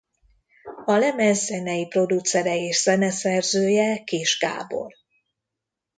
[0.85, 4.93] A lemez zenei producere és zeneszerzője Kiss Gábor.